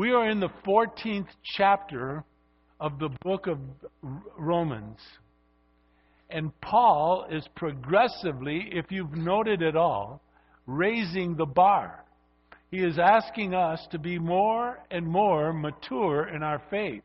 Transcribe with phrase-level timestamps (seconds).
[0.00, 1.28] We are in the 14th
[1.58, 2.24] chapter
[2.80, 3.58] of the book of
[4.38, 4.96] Romans.
[6.30, 10.22] And Paul is progressively, if you've noted at all,
[10.66, 12.02] raising the bar.
[12.70, 17.02] He is asking us to be more and more mature in our faith.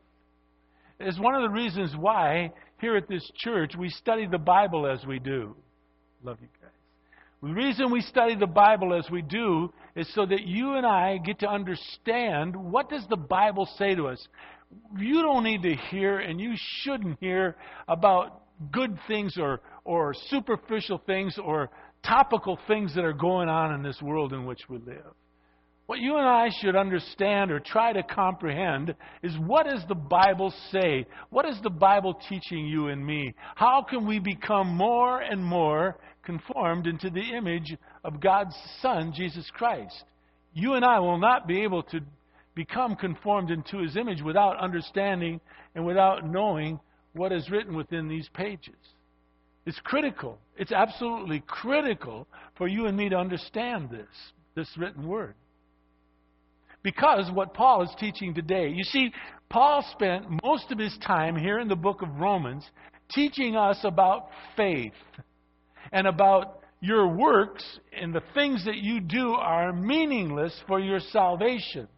[0.98, 2.50] It's one of the reasons why
[2.80, 5.54] here at this church we study the Bible as we do.
[6.24, 6.75] Love you guys.
[7.42, 11.18] The reason we study the Bible as we do is so that you and I
[11.18, 14.26] get to understand what does the Bible say to us.
[14.98, 17.56] You don't need to hear and you shouldn't hear
[17.88, 21.70] about good things or, or superficial things or
[22.02, 25.12] topical things that are going on in this world in which we live.
[25.86, 30.52] What you and I should understand or try to comprehend is what does the Bible
[30.72, 31.06] say?
[31.30, 33.34] What is the Bible teaching you and me?
[33.54, 35.96] How can we become more and more
[36.26, 40.04] conformed into the image of God's Son, Jesus Christ?
[40.52, 42.00] You and I will not be able to
[42.54, 45.40] become conformed into His image without understanding
[45.74, 46.78] and without knowing
[47.14, 48.74] what is written within these pages.
[49.64, 50.38] It's critical.
[50.58, 54.06] It's absolutely critical for you and me to understand this,
[54.54, 55.34] this written word
[56.86, 58.68] because what Paul is teaching today.
[58.68, 59.10] You see,
[59.50, 62.64] Paul spent most of his time here in the book of Romans
[63.10, 64.92] teaching us about faith
[65.92, 67.64] and about your works
[67.98, 71.88] and the things that you do are meaningless for your salvation.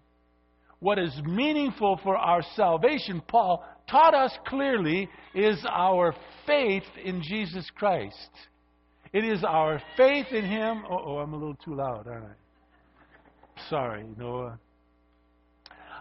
[0.81, 6.15] What is meaningful for our salvation, Paul taught us clearly, is our
[6.47, 8.31] faith in Jesus Christ.
[9.13, 10.85] It is our faith in Him.
[10.89, 13.69] Oh, I'm a little too loud, aren't I?
[13.69, 14.59] Sorry, Noah.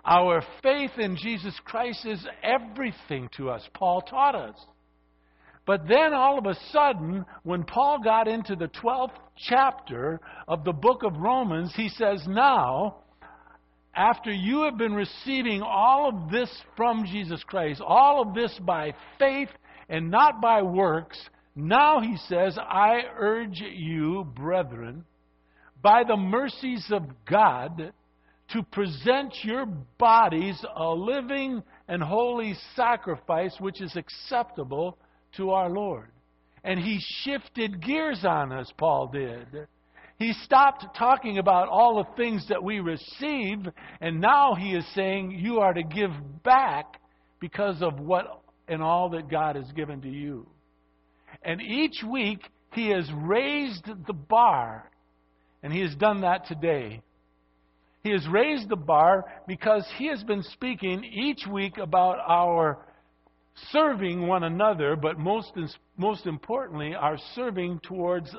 [0.06, 4.56] Our faith in Jesus Christ is everything to us, Paul taught us.
[5.68, 10.72] But then all of a sudden, when Paul got into the 12th chapter of the
[10.72, 13.00] book of Romans, he says, Now,
[13.94, 18.96] after you have been receiving all of this from Jesus Christ, all of this by
[19.20, 19.50] faith
[19.90, 21.20] and not by works,
[21.54, 25.04] now he says, I urge you, brethren,
[25.82, 27.92] by the mercies of God,
[28.52, 34.98] to present your bodies a living and holy sacrifice which is acceptable
[35.36, 36.10] to our Lord.
[36.64, 39.68] And he shifted gears on us, Paul did.
[40.18, 43.60] He stopped talking about all the things that we receive,
[44.02, 46.12] and now he is saying you are to give
[46.44, 47.00] back
[47.40, 50.48] because of what and all that God has given to you.
[51.44, 52.40] And each week
[52.74, 54.90] he has raised the bar,
[55.62, 57.02] and he has done that today.
[58.04, 62.80] He has raised the bar because he has been speaking each week about our
[63.72, 65.52] serving one another, but most,
[65.98, 68.30] most importantly, are serving towards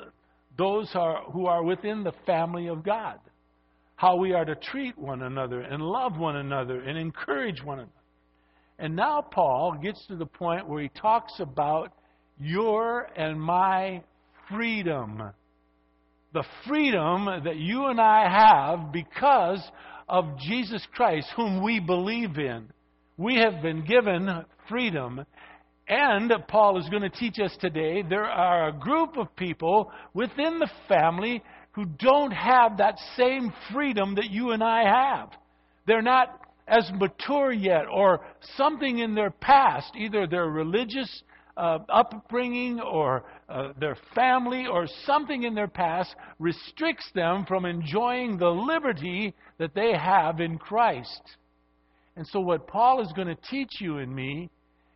[0.57, 3.19] those who are, who are within the family of God.
[3.95, 7.91] How we are to treat one another and love one another and encourage one another.
[8.77, 11.91] And now Paul gets to the point where he talks about
[12.39, 14.03] your and my
[14.49, 15.21] freedom
[16.33, 19.63] the freedom that you and I have because
[20.07, 22.67] of Jesus Christ, whom we believe in.
[23.19, 25.25] We have been given freedom.
[25.89, 30.57] And Paul is going to teach us today there are a group of people within
[30.57, 31.43] the family
[31.73, 35.31] who don't have that same freedom that you and I have.
[35.85, 38.21] They're not as mature yet, or
[38.55, 41.23] something in their past, either their religious
[41.57, 48.37] uh, upbringing or uh, their family or something in their past restricts them from enjoying
[48.37, 51.35] the liberty that they have in Christ.
[52.19, 54.49] And so, what Paul is going to teach you and me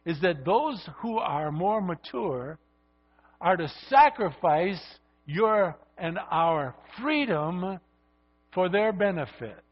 [0.06, 2.60] is that those who are more mature
[3.40, 4.82] are to sacrifice
[5.26, 7.80] your and our freedom
[8.54, 9.64] for their benefit.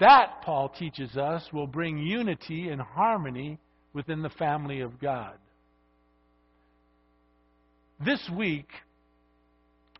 [0.00, 3.60] That, Paul teaches us, will bring unity and harmony
[3.92, 5.34] within the family of God.
[8.04, 8.66] This week,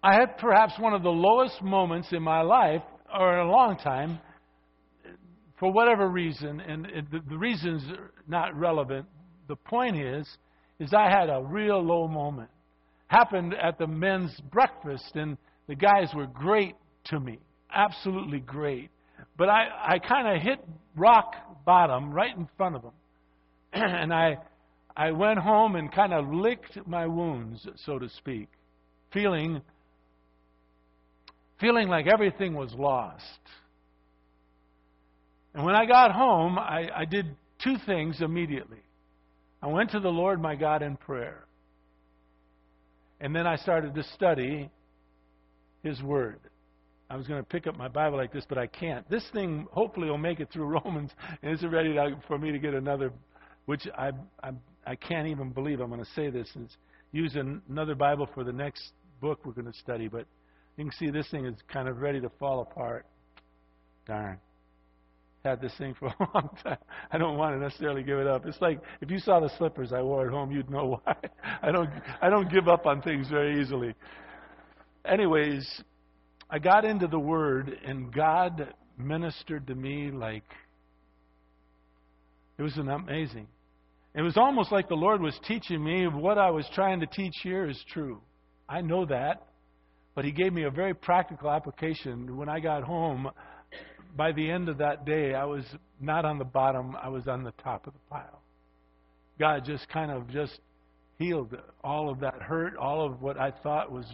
[0.02, 2.82] I had perhaps one of the lowest moments in my life,
[3.16, 4.18] or in a long time,
[5.60, 7.84] for whatever reason, and the, the reason's
[8.26, 9.06] not relevant.
[9.46, 10.26] The point is,
[10.80, 12.48] is I had a real low moment.
[13.08, 15.36] Happened at the men's breakfast, and
[15.68, 16.76] the guys were great
[17.06, 17.38] to me,
[17.72, 18.90] absolutely great.
[19.36, 20.58] But I, I kind of hit
[20.96, 21.34] rock
[21.66, 22.92] bottom right in front of them.
[23.74, 24.38] and I,
[24.96, 28.48] I went home and kind of licked my wounds, so to speak,
[29.12, 29.60] feeling,
[31.60, 33.40] feeling like everything was lost.
[35.54, 37.26] And when I got home, I, I did
[37.62, 38.82] two things immediately.
[39.62, 41.44] I went to the Lord my God in prayer.
[43.20, 44.70] And then I started to study
[45.82, 46.40] His Word.
[47.10, 49.08] I was going to pick up my Bible like this, but I can't.
[49.10, 51.10] This thing hopefully will make it through Romans,
[51.42, 51.96] and it's ready
[52.28, 53.12] for me to get another,
[53.66, 54.12] which I
[54.42, 54.52] I
[54.86, 56.48] I can't even believe I'm going to say this.
[56.54, 56.76] It's
[57.12, 60.26] use another Bible for the next book we're going to study, but
[60.76, 63.04] you can see this thing is kind of ready to fall apart.
[64.06, 64.38] Darn.
[65.44, 66.76] Had this thing for a long time.
[67.10, 68.44] I don't want to necessarily give it up.
[68.46, 71.16] It's like if you saw the slippers I wore at home, you'd know why.
[71.62, 71.88] I don't
[72.20, 73.94] I don't give up on things very easily.
[75.04, 75.82] Anyways,
[76.50, 80.44] I got into the Word, and God ministered to me like
[82.58, 83.46] it was amazing.
[84.14, 87.34] It was almost like the Lord was teaching me what I was trying to teach
[87.42, 88.20] here is true.
[88.68, 89.46] I know that,
[90.14, 92.36] but He gave me a very practical application.
[92.36, 93.30] When I got home,
[94.16, 95.64] by the end of that day, I was
[96.00, 98.42] not on the bottom, I was on the top of the pile.
[99.38, 100.58] God just kind of just
[101.18, 104.06] healed all of that hurt, all of what I thought was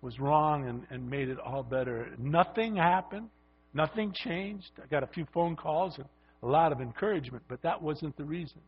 [0.00, 2.10] was wrong and, and made it all better.
[2.18, 3.28] Nothing happened.
[3.74, 4.70] Nothing changed.
[4.82, 6.06] I got a few phone calls and
[6.42, 8.60] a lot of encouragement, but that wasn't the reason.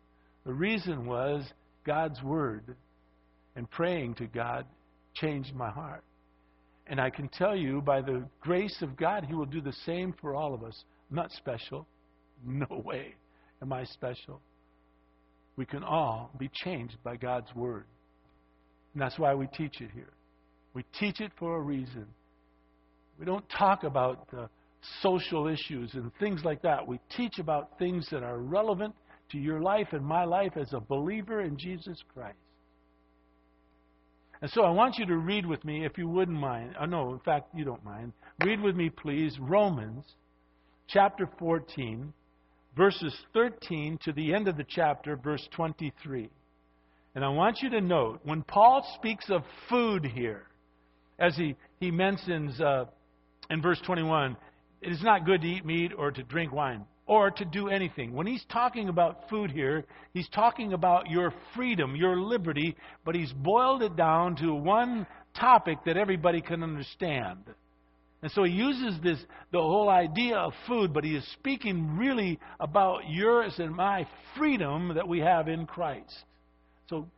[0.45, 1.45] The reason was
[1.85, 2.75] God's Word
[3.57, 4.67] and praying to God
[5.15, 6.05] changed my heart.
[6.91, 10.13] And I can tell you, by the grace of God, He will do the same
[10.21, 10.85] for all of us.
[11.09, 11.87] I'm not special.
[12.45, 13.15] No way
[13.63, 14.41] am I special.
[15.57, 17.85] We can all be changed by God's Word.
[18.93, 20.13] And that's why we teach it here.
[20.75, 22.07] We teach it for a reason.
[23.21, 24.29] We don't talk about
[25.01, 26.87] social issues and things like that.
[26.89, 28.97] We teach about things that are relevant
[29.31, 32.39] to your life and my life as a believer in Jesus Christ.
[34.43, 36.75] And so I want you to read with me, if you wouldn't mind.
[36.81, 38.13] Oh, no, in fact, you don't mind.
[38.43, 40.05] Read with me, please, Romans
[40.89, 42.13] chapter 14,
[42.77, 46.31] verses 13 to the end of the chapter, verse 23.
[47.15, 50.45] And I want you to note, when Paul speaks of food here,
[51.19, 52.87] as he, he mentions uh,
[53.51, 54.37] in verse 21,
[54.81, 58.13] it is not good to eat meat or to drink wine or to do anything.
[58.13, 59.85] When he's talking about food here,
[60.15, 65.79] he's talking about your freedom, your liberty, but he's boiled it down to one topic
[65.87, 67.39] that everybody can understand.
[68.23, 69.19] And so he uses this
[69.51, 74.07] the whole idea of food, but he is speaking really about yours and my
[74.39, 76.15] freedom that we have in Christ.
[76.91, 77.09] So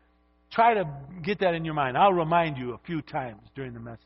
[0.50, 0.84] try to
[1.22, 1.98] get that in your mind.
[1.98, 4.00] I'll remind you a few times during the message.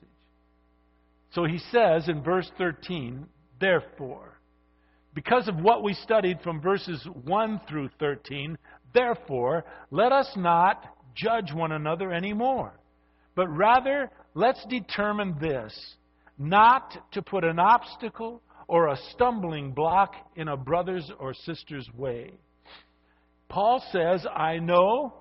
[1.30, 3.24] So he says in verse 13,
[3.60, 4.35] therefore,
[5.16, 8.58] because of what we studied from verses 1 through 13,
[8.92, 10.84] therefore, let us not
[11.14, 12.78] judge one another anymore,
[13.34, 15.74] but rather let's determine this
[16.36, 22.32] not to put an obstacle or a stumbling block in a brother's or sister's way.
[23.48, 25.14] Paul says, I know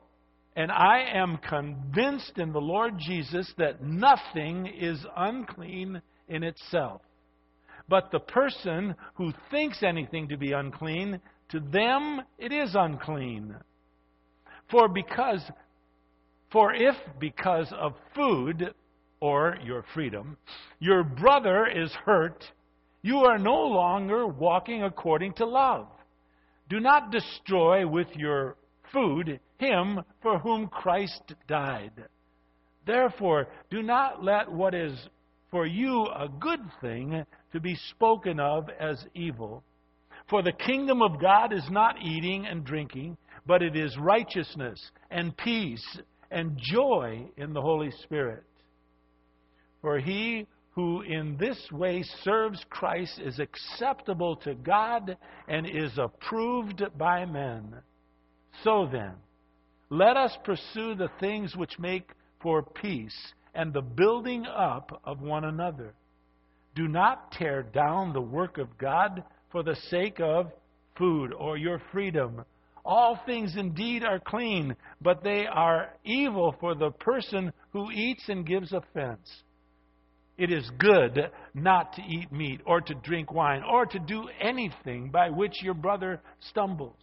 [0.57, 7.01] and I am convinced in the Lord Jesus that nothing is unclean in itself.
[7.87, 13.55] But the person who thinks anything to be unclean, to them it is unclean.
[14.71, 15.41] For because
[16.51, 18.73] for if because of food
[19.19, 20.37] or your freedom
[20.79, 22.43] your brother is hurt,
[23.01, 25.87] you are no longer walking according to love.
[26.69, 28.57] Do not destroy with your
[28.91, 31.91] food him for whom Christ died.
[32.85, 34.97] Therefore, do not let what is
[35.51, 39.63] for you a good thing to be spoken of as evil.
[40.29, 44.79] For the kingdom of God is not eating and drinking, but it is righteousness
[45.11, 45.85] and peace
[46.31, 48.43] and joy in the Holy Spirit.
[49.81, 56.83] For he who in this way serves Christ is acceptable to God and is approved
[56.97, 57.75] by men.
[58.63, 59.13] So then,
[59.89, 62.09] let us pursue the things which make
[62.41, 63.15] for peace
[63.53, 65.93] and the building up of one another.
[66.75, 70.51] Do not tear down the work of God for the sake of
[70.97, 72.43] food or your freedom.
[72.83, 78.45] All things indeed are clean, but they are evil for the person who eats and
[78.45, 79.43] gives offense.
[80.37, 85.09] It is good not to eat meat or to drink wine or to do anything
[85.09, 86.97] by which your brother stumbles.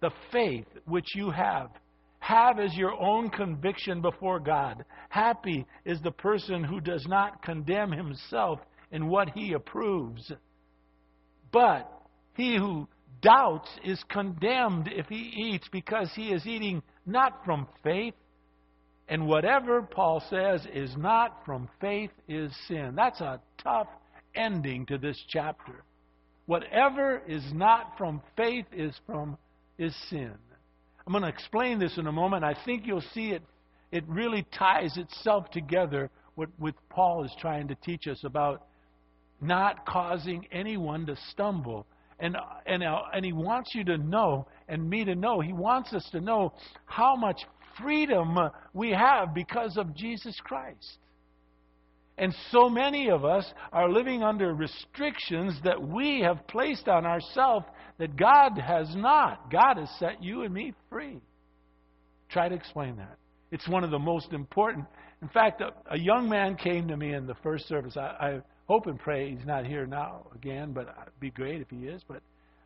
[0.00, 1.70] The faith which you have,
[2.18, 4.84] have as your own conviction before God.
[5.08, 10.32] Happy is the person who does not condemn himself in what he approves.
[11.52, 11.90] But
[12.34, 12.88] he who
[13.22, 18.14] doubts is condemned if he eats because he is eating not from faith.
[19.08, 22.94] And whatever Paul says is not from faith is sin.
[22.94, 23.88] That's a tough
[24.34, 25.82] ending to this chapter.
[26.46, 29.36] Whatever is not from faith is from
[29.78, 30.32] is sin.
[31.06, 32.44] I'm going to explain this in a moment.
[32.44, 33.42] I think you'll see it
[33.92, 38.66] it really ties itself together with, with Paul is trying to teach us about
[39.40, 41.86] not causing anyone to stumble.
[42.18, 45.92] And, and, uh, and He wants you to know, and me to know, He wants
[45.92, 46.52] us to know
[46.84, 47.40] how much
[47.80, 48.36] freedom
[48.74, 50.98] we have because of Jesus Christ.
[52.18, 57.64] And so many of us are living under restrictions that we have placed on ourselves
[57.98, 59.50] that God has not.
[59.50, 61.20] God has set you and me free.
[62.28, 63.16] Try to explain that.
[63.50, 64.84] It's one of the most important.
[65.22, 67.96] In fact, a, a young man came to me in the first service.
[67.96, 68.40] I, I
[68.70, 72.02] hope and pray he's not here now again, but it'd be great if he is.
[72.06, 72.22] But,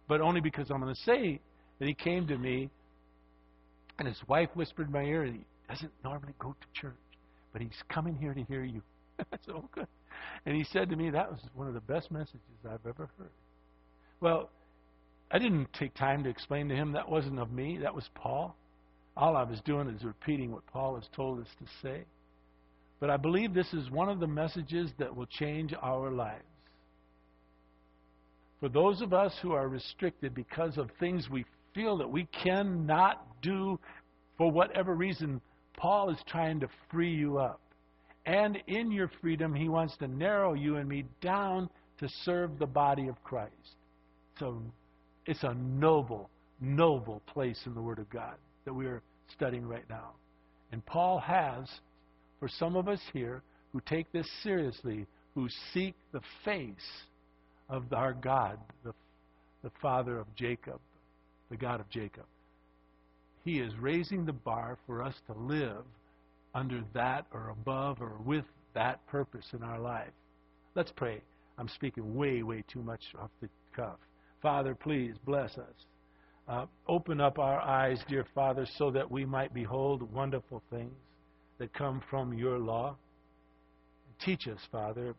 [0.07, 1.41] but only because I'm going to say
[1.79, 2.69] that he came to me,
[3.99, 6.93] and his wife whispered in my ear, he doesn't normally go to church,
[7.55, 8.83] but he's coming here to hear you.
[9.49, 9.87] Oh, good.
[10.45, 13.31] And he said to me, that was one of the best messages I've ever heard.
[14.21, 14.51] Well,
[15.31, 18.57] I didn't take time to explain to him that wasn't of me, that was Paul.
[19.17, 22.05] All I was doing is repeating what Paul has told us to say.
[23.01, 26.45] But I believe this is one of the messages that will change our lives.
[28.61, 33.27] For those of us who are restricted because of things we feel that we cannot
[33.43, 33.79] do
[34.39, 35.41] for whatever reason,
[35.77, 37.61] Paul is trying to free you up.
[38.27, 42.67] And in your freedom, he wants to narrow you and me down to serve the
[42.67, 43.53] body of Christ.
[44.39, 44.63] So
[45.27, 48.35] it's a noble, noble place in the Word of God
[48.65, 49.03] that we are
[49.35, 50.13] studying right now.
[50.73, 51.69] And Paul has,
[52.39, 56.75] for some of us here who take this seriously, who seek the face
[57.69, 58.93] of our God, the,
[59.63, 60.81] the Father of Jacob,
[61.51, 62.25] the God of Jacob,
[63.45, 65.85] he is raising the bar for us to live
[66.55, 70.13] under that or above or with that purpose in our life.
[70.75, 71.21] Let's pray.
[71.59, 73.99] I'm speaking way, way too much off the cuff.
[74.41, 75.75] Father, please bless us.
[76.47, 80.93] Uh, open up our eyes, dear Father, so that we might behold wonderful things
[81.59, 82.97] that come from your law.
[84.25, 85.15] Teach us, Father,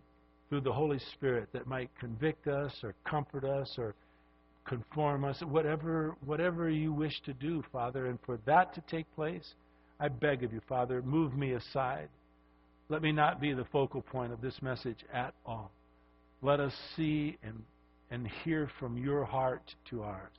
[0.49, 3.95] through the Holy Spirit that might convict us or comfort us or
[4.65, 8.07] conform us, whatever, whatever you wish to do, Father.
[8.07, 9.53] And for that to take place,
[9.99, 12.09] I beg of you, Father, move me aside.
[12.89, 15.71] Let me not be the focal point of this message at all.
[16.41, 17.63] Let us see and,
[18.11, 20.31] and hear from your heart to ours.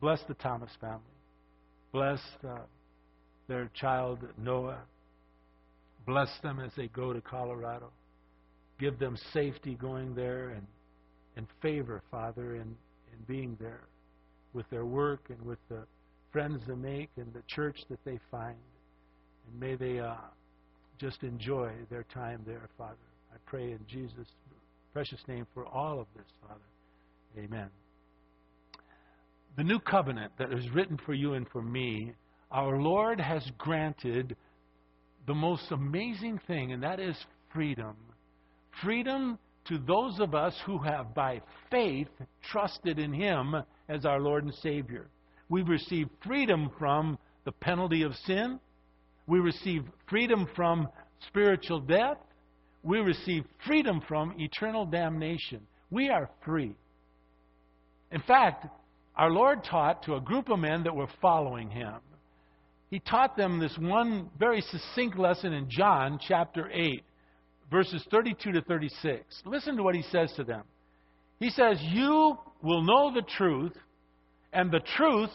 [0.00, 1.00] Bless the Thomas family.
[1.92, 2.58] Bless uh,
[3.48, 4.82] their child Noah.
[6.06, 7.90] Bless them as they go to Colorado.
[8.78, 10.66] Give them safety going there and,
[11.36, 13.82] and favor, Father, in, in being there
[14.52, 15.84] with their work and with the
[16.32, 18.56] friends they make and the church that they find.
[19.46, 20.14] And may they uh,
[20.98, 22.96] just enjoy their time there, Father.
[23.32, 24.28] I pray in Jesus'
[24.92, 27.44] precious name for all of this, Father.
[27.44, 27.68] Amen.
[29.56, 32.12] The new covenant that is written for you and for me,
[32.50, 34.36] our Lord has granted
[35.26, 37.16] the most amazing thing, and that is
[37.52, 37.96] freedom.
[38.82, 42.08] Freedom to those of us who have, by faith,
[42.50, 43.54] trusted in Him
[43.88, 45.08] as our Lord and Savior.
[45.50, 48.58] We receive freedom from the penalty of sin.
[49.26, 50.88] We receive freedom from
[51.26, 52.16] spiritual death.
[52.82, 55.60] We receive freedom from eternal damnation.
[55.90, 56.74] We are free.
[58.10, 58.66] In fact,
[59.16, 61.94] our Lord taught to a group of men that were following him.
[62.90, 67.02] He taught them this one very succinct lesson in John chapter 8,
[67.70, 69.42] verses 32 to 36.
[69.44, 70.62] Listen to what he says to them.
[71.38, 73.74] He says, You will know the truth,
[74.52, 75.30] and the truth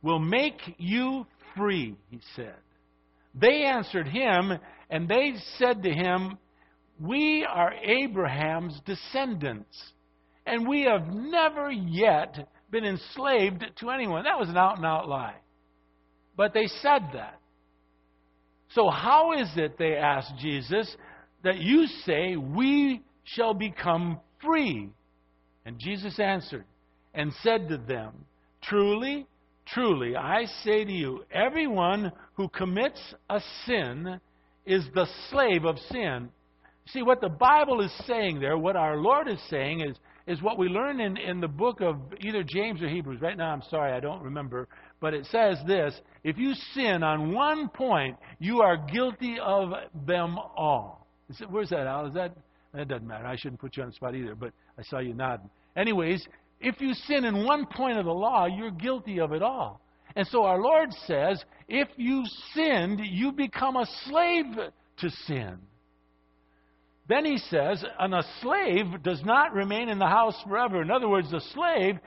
[0.00, 2.56] will make you free, he said.
[3.34, 4.52] They answered him,
[4.88, 6.38] and they said to him,
[7.00, 9.76] We are Abraham's descendants,
[10.46, 14.24] and we have never yet been enslaved to anyone.
[14.24, 15.34] That was an out and out lie.
[16.36, 17.38] But they said that.
[18.74, 20.96] So, how is it, they asked Jesus,
[21.44, 24.88] that you say we shall become free?
[25.64, 26.64] And Jesus answered
[27.14, 28.12] and said to them,
[28.62, 29.26] Truly,
[29.66, 34.20] truly, I say to you, everyone who commits a sin
[34.64, 36.30] is the slave of sin.
[36.88, 40.58] See, what the Bible is saying there, what our Lord is saying, is, is what
[40.58, 43.20] we learn in, in the book of either James or Hebrews.
[43.20, 44.68] Right now, I'm sorry, I don't remember.
[45.00, 49.70] But it says this if you sin on one point, you are guilty of
[50.06, 51.06] them all.
[51.48, 52.06] Where's that, Al?
[52.06, 52.36] Is that?
[52.74, 53.26] That doesn't matter.
[53.26, 55.50] I shouldn't put you on the spot either, but I saw you nodding.
[55.76, 56.26] Anyways,
[56.60, 59.80] if you sin in one point of the law, you're guilty of it all.
[60.16, 62.24] And so our Lord says, if you
[62.54, 64.46] sinned, you become a slave
[64.98, 65.58] to sin.
[67.08, 70.82] Then he says, and a slave does not remain in the house forever.
[70.82, 71.98] In other words, the slave,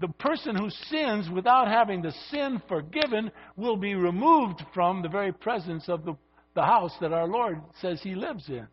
[0.00, 5.32] the person who sins without having the sin forgiven, will be removed from the very
[5.32, 6.16] presence of the,
[6.54, 8.66] the house that our Lord says he lives in.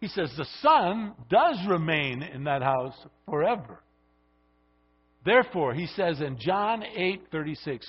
[0.00, 3.82] He says the Son does remain in that house forever.
[5.24, 7.80] Therefore, he says in John 8:36,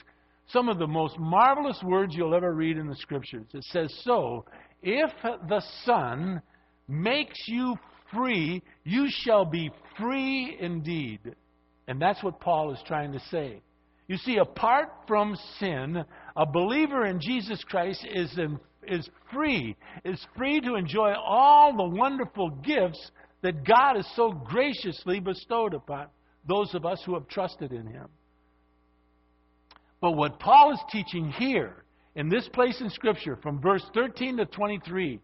[0.48, 3.48] some of the most marvelous words you'll ever read in the scriptures.
[3.54, 4.46] It says, "So,
[4.82, 6.42] if the Son
[6.88, 7.76] makes you
[8.14, 11.36] free, you shall be free indeed."
[11.88, 13.62] And that's what Paul is trying to say.
[14.08, 16.04] You see, apart from sin,
[16.36, 21.98] a believer in Jesus Christ is, in, is free, is free to enjoy all the
[21.98, 23.12] wonderful gifts
[23.42, 26.08] that God has so graciously bestowed upon
[26.48, 28.08] those of us who have trusted in Him.
[30.02, 31.84] But what Paul is teaching here,
[32.16, 35.20] in this place in Scripture, from verse 13 to 23,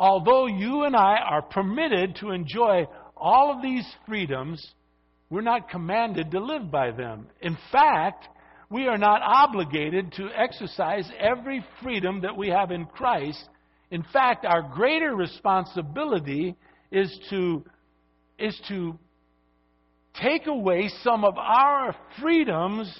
[0.00, 4.66] although you and I are permitted to enjoy all of these freedoms,
[5.28, 7.26] we're not commanded to live by them.
[7.42, 8.26] In fact,
[8.70, 13.46] we are not obligated to exercise every freedom that we have in Christ.
[13.90, 16.56] In fact, our greater responsibility
[16.90, 17.62] is to,
[18.38, 18.98] is to
[20.14, 22.90] take away some of our freedoms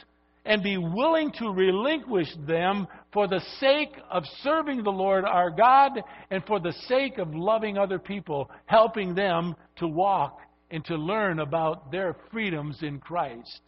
[0.45, 6.01] and be willing to relinquish them for the sake of serving the Lord our God
[6.31, 10.41] and for the sake of loving other people, helping them to walk
[10.71, 13.61] and to learn about their freedoms in Christ.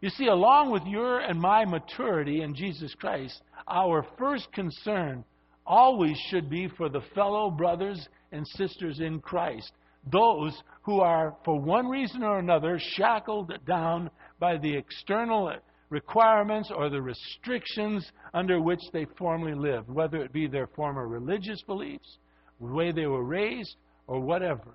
[0.00, 5.24] You see, along with your and my maturity in Jesus Christ, our first concern
[5.66, 9.72] always should be for the fellow brothers and sisters in Christ,
[10.12, 15.54] those who are, for one reason or another, shackled down by the external
[15.94, 21.62] requirements or the restrictions under which they formerly lived, whether it be their former religious
[21.62, 22.18] beliefs,
[22.60, 24.74] the way they were raised, or whatever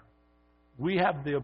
[0.79, 1.43] we have the,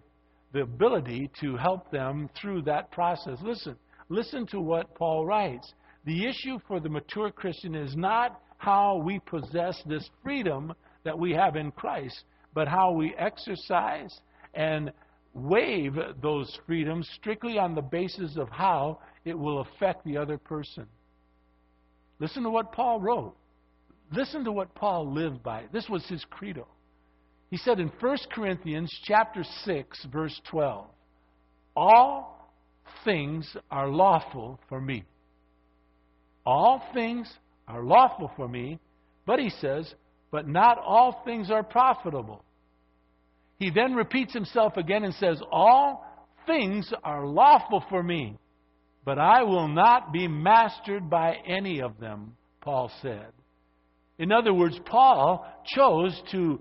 [0.54, 3.38] the ability to help them through that process.
[3.44, 3.76] Listen,
[4.10, 5.74] listen to what Paul writes.
[6.06, 11.34] The issue for the mature Christian is not how we possess this freedom that we
[11.34, 14.22] have in Christ, but how we exercise
[14.54, 14.92] and
[15.34, 20.86] waive those freedoms strictly on the basis of how it will affect the other person.
[22.20, 23.36] Listen to what Paul wrote.
[24.12, 25.64] Listen to what Paul lived by.
[25.74, 26.68] This was his credo.
[27.50, 30.86] He said in 1 Corinthians chapter 6 verse 12,
[31.76, 32.54] all
[33.04, 35.04] things are lawful for me.
[36.46, 37.32] All things
[37.68, 38.80] are lawful for me,
[39.26, 39.94] but he says,
[40.32, 42.44] but not all things are profitable.
[43.58, 46.06] He then repeats himself again and says, All
[46.46, 48.38] things are lawful for me,
[49.06, 53.28] but I will not be mastered by any of them, Paul said.
[54.18, 56.60] In other words, Paul chose to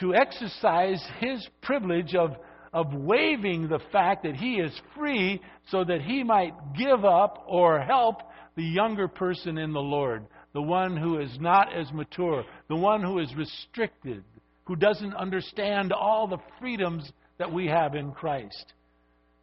[0.00, 2.36] to exercise his privilege of,
[2.72, 7.80] of waiving the fact that he is free so that he might give up or
[7.80, 8.22] help
[8.56, 13.02] the younger person in the Lord, the one who is not as mature, the one
[13.02, 14.22] who is restricted,
[14.64, 18.72] who doesn't understand all the freedoms that we have in Christ.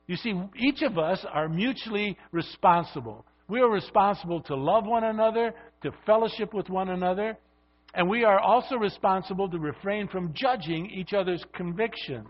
[0.07, 3.25] You see, each of us are mutually responsible.
[3.47, 7.37] We are responsible to love one another, to fellowship with one another,
[7.93, 12.27] and we are also responsible to refrain from judging each other's convictions.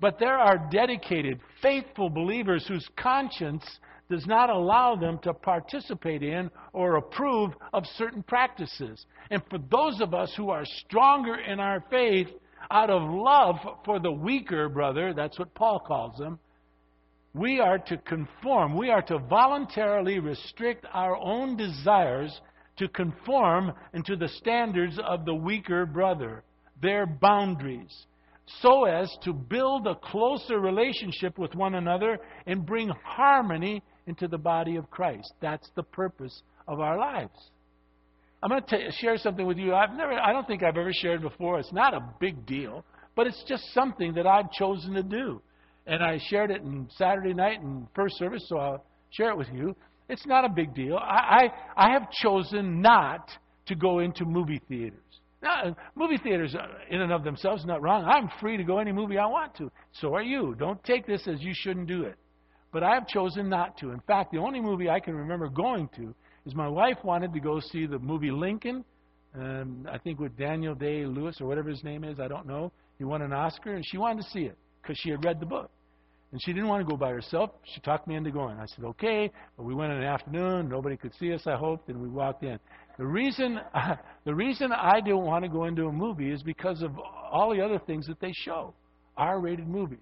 [0.00, 3.64] But there are dedicated, faithful believers whose conscience
[4.10, 9.06] does not allow them to participate in or approve of certain practices.
[9.30, 12.28] And for those of us who are stronger in our faith,
[12.70, 16.38] out of love for the weaker brother, that's what Paul calls them,
[17.34, 18.76] we are to conform.
[18.76, 22.40] We are to voluntarily restrict our own desires
[22.76, 26.44] to conform into the standards of the weaker brother,
[26.80, 28.06] their boundaries,
[28.60, 34.38] so as to build a closer relationship with one another and bring harmony into the
[34.38, 35.32] body of Christ.
[35.40, 37.38] That's the purpose of our lives.
[38.42, 39.74] I'm going to share something with you.
[39.74, 41.60] I've never, I don't think I've ever shared before.
[41.60, 45.40] It's not a big deal, but it's just something that I've chosen to do.
[45.86, 49.48] And I shared it in Saturday night in first service, so I'll share it with
[49.52, 49.74] you.
[50.08, 50.96] It's not a big deal.
[50.96, 53.30] I, I, I have chosen not
[53.66, 54.98] to go into movie theaters.
[55.42, 58.04] Now, movie theaters, uh, in and of themselves, not wrong.
[58.04, 59.70] I'm free to go any movie I want to.
[60.00, 60.54] So are you.
[60.56, 62.14] Don't take this as you shouldn't do it.
[62.72, 63.90] But I have chosen not to.
[63.90, 66.14] In fact, the only movie I can remember going to
[66.46, 68.84] is my wife wanted to go see the movie Lincoln.
[69.34, 72.20] Um, I think with Daniel Day Lewis or whatever his name is.
[72.20, 72.70] I don't know.
[72.98, 75.46] He won an Oscar, and she wanted to see it because she had read the
[75.46, 75.70] book.
[76.32, 77.50] And she didn't want to go by herself.
[77.74, 78.58] She talked me into going.
[78.58, 79.30] I said, okay.
[79.56, 80.68] But we went in the afternoon.
[80.68, 82.58] Nobody could see us, I hoped, and we walked in.
[82.98, 86.82] The reason, uh, the reason I don't want to go into a movie is because
[86.82, 88.72] of all the other things that they show,
[89.16, 89.98] R-rated movies.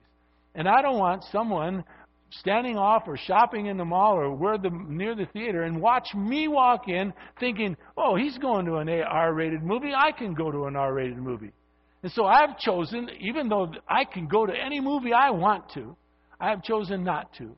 [0.55, 1.85] And I don't want someone
[2.31, 6.15] standing off or shopping in the mall or where the, near the theater and watch
[6.15, 9.93] me walk in thinking, oh, he's going to an R-rated movie.
[9.97, 11.53] I can go to an R-rated movie.
[12.03, 15.97] And so I've chosen, even though I can go to any movie I want to,
[16.41, 17.55] I have chosen not to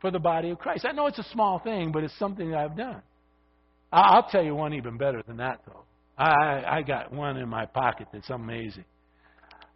[0.00, 0.84] for the body of Christ.
[0.86, 3.00] I know it's a small thing, but it's something that I've done.
[3.92, 5.84] I'll tell you one even better than that, though.
[6.18, 8.84] I, I got one in my pocket that's amazing.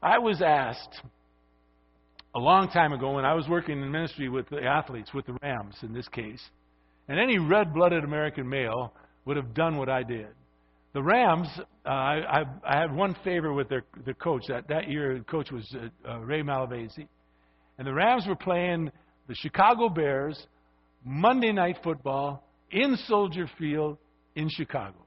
[0.03, 1.01] I was asked
[2.35, 5.37] a long time ago when I was working in ministry with the athletes, with the
[5.43, 6.43] Rams in this case,
[7.09, 8.93] and any red blooded American male
[9.25, 10.29] would have done what I did.
[10.93, 11.49] The Rams,
[11.87, 14.43] uh, I, I, had one favor with their, their coach.
[14.49, 17.07] That, that year, the coach was uh, uh, Ray Malavasi.
[17.79, 18.91] And the Rams were playing
[19.29, 20.47] the Chicago Bears
[21.05, 23.99] Monday Night Football in Soldier Field
[24.35, 24.99] in Chicago.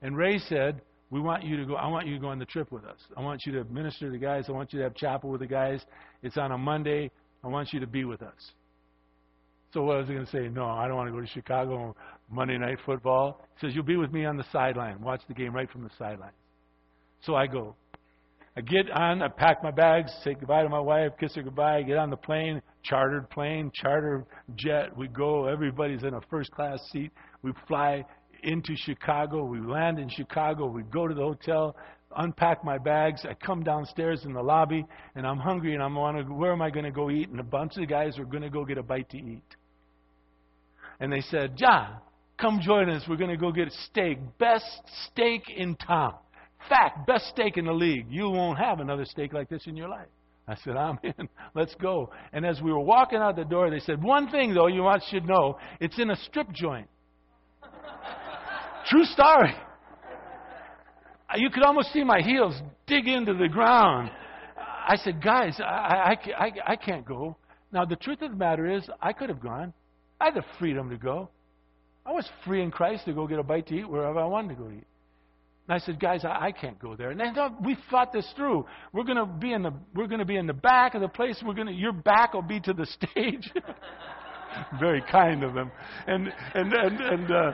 [0.00, 1.74] And Ray said, "We want you to go.
[1.74, 2.98] I want you to go on the trip with us.
[3.16, 4.44] I want you to minister to the guys.
[4.48, 5.80] I want you to have chapel with the guys.
[6.22, 7.10] It's on a Monday.
[7.44, 8.52] I want you to be with us."
[9.72, 10.48] So what was I going to say?
[10.48, 11.94] No, I don't want to go to Chicago
[12.30, 13.44] Monday night football.
[13.54, 15.00] He says, You'll be with me on the sideline.
[15.00, 16.32] Watch the game right from the sideline.
[17.22, 17.74] So I go.
[18.56, 21.82] I get on, I pack my bags, say goodbye to my wife, kiss her goodbye,
[21.82, 24.96] get on the plane, chartered plane, charter jet.
[24.96, 27.12] We go, everybody's in a first class seat.
[27.42, 28.04] We fly
[28.42, 29.44] into Chicago.
[29.44, 30.66] We land in Chicago.
[30.66, 31.76] We go to the hotel,
[32.16, 33.24] unpack my bags.
[33.24, 36.70] I come downstairs in the lobby, and I'm hungry, and I'm wondering, where am I
[36.70, 37.28] going to go eat?
[37.28, 39.56] And a bunch of guys are going to go get a bite to eat.
[40.98, 41.98] And they said, John,
[42.40, 43.02] come join us.
[43.08, 44.18] We're going to go get a steak.
[44.38, 46.14] Best steak in town.
[46.68, 48.06] Fact, best steak in the league.
[48.08, 50.08] You won't have another steak like this in your life.
[50.46, 51.28] I said, I'm in.
[51.54, 52.10] Let's go.
[52.32, 55.02] And as we were walking out the door, they said, One thing, though, you want
[55.10, 56.88] should know it's in a strip joint.
[58.88, 59.54] True story.
[61.30, 62.54] Uh, you could almost see my heels
[62.86, 64.10] dig into the ground.
[64.56, 67.36] I said, Guys, I, I, I, I can't go.
[67.70, 69.74] Now, the truth of the matter is, I could have gone.
[70.18, 71.28] I had the freedom to go.
[72.08, 74.56] I was free in Christ to go get a bite to eat wherever I wanted
[74.56, 74.86] to go eat.
[75.68, 77.10] And I said, guys, I, I can't go there.
[77.10, 78.64] And they thought, we thought this through.
[78.94, 81.42] We're to be in the we're to be in the back of the place.
[81.44, 83.52] We're to your back will be to the stage.
[84.80, 85.70] Very kind of them.
[86.06, 87.52] And and and and, uh,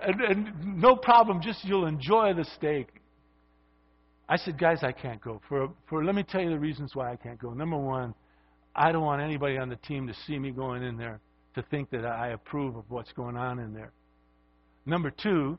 [0.00, 1.42] and and no problem.
[1.42, 2.88] Just you'll enjoy the steak.
[4.26, 5.42] I said, guys, I can't go.
[5.46, 7.50] For for let me tell you the reasons why I can't go.
[7.50, 8.14] Number one,
[8.74, 11.20] I don't want anybody on the team to see me going in there
[11.54, 13.92] to think that I approve of what's going on in there.
[14.86, 15.58] Number two,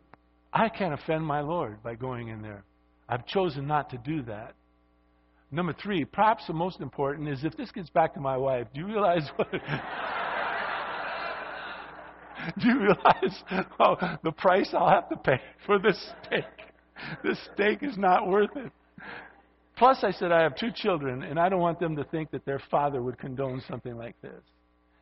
[0.54, 2.64] I can't offend my Lord by going in there.
[3.10, 4.56] I've chosen not to do that.
[5.52, 8.82] Number three, perhaps the most important is if this gets back to my wife, do
[8.82, 9.52] you realize what?
[12.60, 13.44] do you realize
[13.80, 16.46] oh, the price I'll have to pay for this steak?
[17.24, 18.72] This steak is not worth it.
[19.78, 22.46] Plus, I said I have two children, and I don't want them to think that
[22.46, 24.42] their father would condone something like this.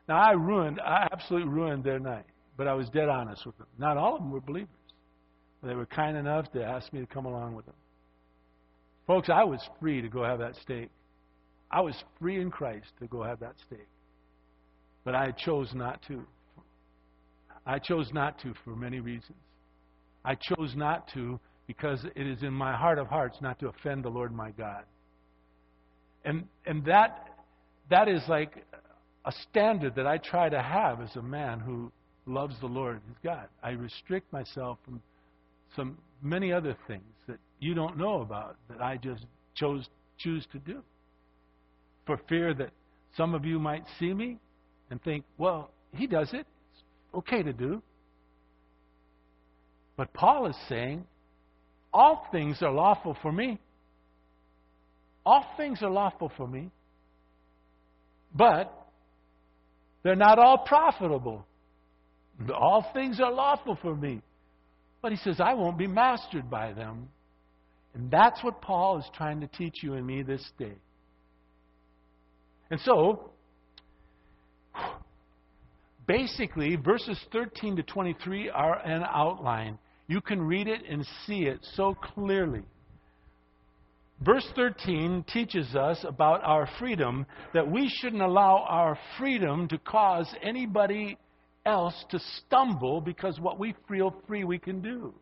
[0.07, 2.25] Now, I ruined, I absolutely ruined their night,
[2.57, 3.67] but I was dead honest with them.
[3.77, 4.69] Not all of them were believers.
[5.63, 7.75] They were kind enough to ask me to come along with them.
[9.07, 10.89] Folks, I was free to go have that steak.
[11.71, 13.87] I was free in Christ to go have that steak.
[15.05, 16.23] But I chose not to.
[17.65, 19.37] I chose not to for many reasons.
[20.25, 24.03] I chose not to because it is in my heart of hearts not to offend
[24.03, 24.83] the Lord my God.
[26.25, 27.29] And and that
[27.89, 28.65] that is like
[29.25, 31.91] a standard that I try to have as a man who
[32.25, 33.47] loves the Lord his God.
[33.61, 35.01] I restrict myself from
[35.75, 40.59] some many other things that you don't know about that I just chose choose to
[40.59, 40.81] do.
[42.05, 42.71] For fear that
[43.15, 44.37] some of you might see me
[44.89, 46.45] and think, well, he does it.
[46.73, 46.83] It's
[47.15, 47.81] okay to do.
[49.95, 51.05] But Paul is saying,
[51.93, 53.59] all things are lawful for me.
[55.25, 56.69] All things are lawful for me.
[58.35, 58.82] But
[60.03, 61.45] they're not all profitable.
[62.53, 64.21] All things are lawful for me.
[65.01, 67.09] But he says, I won't be mastered by them.
[67.93, 70.73] And that's what Paul is trying to teach you and me this day.
[72.71, 73.31] And so,
[76.07, 79.77] basically, verses 13 to 23 are an outline.
[80.07, 82.63] You can read it and see it so clearly.
[84.23, 90.33] Verse 13 teaches us about our freedom, that we shouldn't allow our freedom to cause
[90.41, 91.17] anybody
[91.65, 95.13] else to stumble because what we feel free we can do.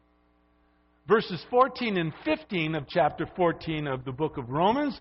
[1.07, 4.99] Verses 14 and 15 of chapter 14 of the book of Romans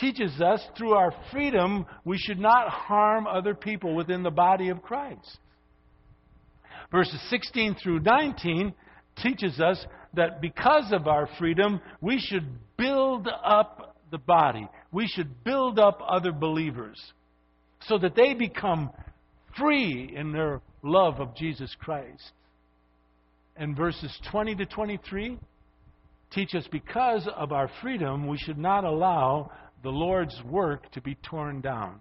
[0.00, 4.82] teaches us through our freedom we should not harm other people within the body of
[4.82, 5.38] Christ.
[6.90, 8.72] Verses 16 through 19
[9.22, 12.46] teaches us that because of our freedom, we should
[12.76, 14.68] build up the body.
[14.92, 17.00] We should build up other believers
[17.86, 18.90] so that they become
[19.58, 22.32] free in their love of Jesus Christ.
[23.56, 25.38] And verses 20 to 23
[26.30, 29.50] teach us because of our freedom, we should not allow
[29.82, 31.98] the Lord's work to be torn down.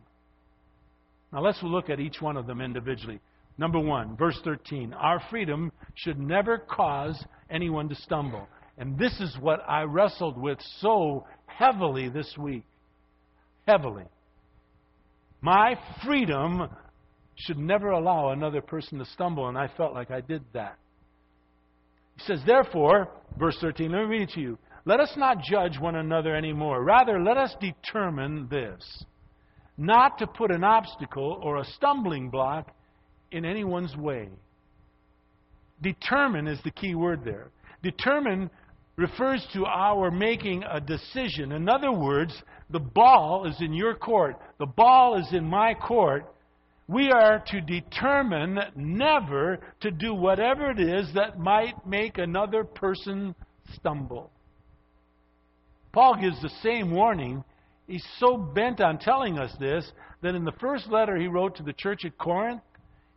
[1.34, 3.20] Now let's look at each one of them individually.
[3.58, 4.94] Number one, verse 13.
[4.94, 8.48] Our freedom should never cause anyone to stumble.
[8.78, 12.64] And this is what I wrestled with so heavily this week.
[13.68, 14.06] Heavily.
[15.42, 16.70] My freedom
[17.36, 20.78] should never allow another person to stumble, and I felt like I did that.
[22.18, 24.58] He says, Therefore, verse 13, let me read it to you.
[24.86, 26.84] Let us not judge one another anymore.
[26.84, 29.06] Rather, let us determine this
[29.78, 32.74] not to put an obstacle or a stumbling block
[33.32, 34.30] in anyone's way.
[35.82, 37.50] Determine is the key word there.
[37.82, 38.50] Determine
[38.98, 41.52] refers to our making a decision.
[41.54, 42.34] In other words,
[42.70, 46.26] the ball is in your court, the ball is in my court.
[46.88, 53.34] We are to determine never to do whatever it is that might make another person
[53.76, 54.30] stumble.
[55.94, 57.46] Paul gives the same warning.
[57.88, 59.90] He's so bent on telling us this
[60.22, 62.62] that in the first letter he wrote to the church at Corinth,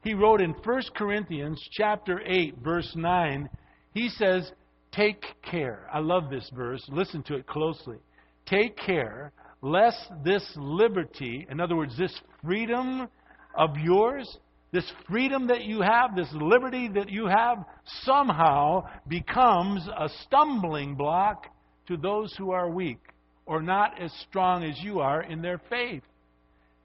[0.04, 3.48] he wrote in 1 Corinthians chapter 8 verse 9,
[3.94, 4.52] he says,
[4.92, 6.86] "Take care." I love this verse.
[6.90, 7.98] Listen to it closely.
[8.46, 13.08] Take care lest this liberty, in other words, this freedom
[13.54, 14.38] of yours,
[14.72, 17.64] this freedom that you have, this liberty that you have,
[18.02, 21.46] somehow becomes a stumbling block
[21.86, 23.00] to those who are weak
[23.46, 26.02] or not as strong as you are in their faith.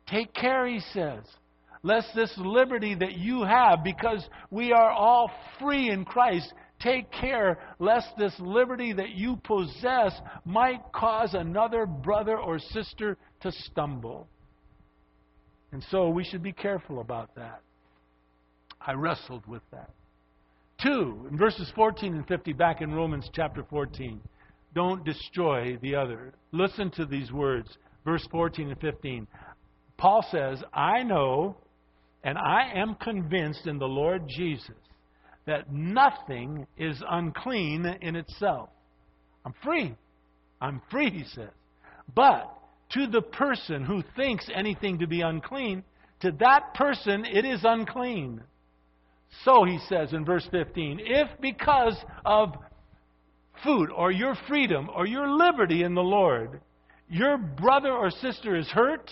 [0.07, 1.23] Take care, he says,
[1.83, 7.59] lest this liberty that you have, because we are all free in Christ, take care
[7.79, 10.13] lest this liberty that you possess
[10.45, 14.27] might cause another brother or sister to stumble.
[15.71, 17.61] And so we should be careful about that.
[18.81, 19.91] I wrestled with that.
[20.81, 24.21] Two, in verses 14 and 50, back in Romans chapter 14,
[24.73, 26.33] don't destroy the other.
[26.51, 27.69] Listen to these words,
[28.05, 29.27] verse 14 and 15.
[29.97, 31.57] Paul says, I know
[32.23, 34.75] and I am convinced in the Lord Jesus
[35.45, 38.69] that nothing is unclean in itself.
[39.45, 39.95] I'm free.
[40.61, 41.49] I'm free, he says.
[42.13, 42.53] But
[42.91, 45.83] to the person who thinks anything to be unclean,
[46.21, 48.41] to that person it is unclean.
[49.45, 52.53] So, he says in verse 15, if because of
[53.63, 56.61] food or your freedom or your liberty in the Lord,
[57.09, 59.09] your brother or sister is hurt,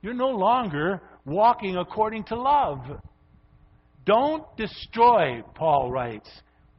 [0.00, 2.80] you're no longer walking according to love.
[4.04, 6.28] Don't destroy, Paul writes,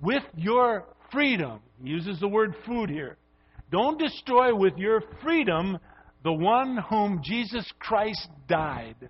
[0.01, 1.59] with your freedom.
[1.81, 3.17] He uses the word food here.
[3.71, 5.79] Don't destroy with your freedom
[6.23, 9.09] the one whom Jesus Christ died.